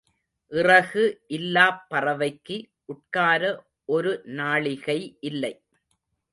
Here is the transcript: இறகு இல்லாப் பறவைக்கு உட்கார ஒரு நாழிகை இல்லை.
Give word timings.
இறகு 0.51 1.03
இல்லாப் 1.29 1.83
பறவைக்கு 1.89 2.57
உட்கார 2.85 3.43
ஒரு 3.89 4.13
நாழிகை 4.33 4.99
இல்லை. 5.23 5.53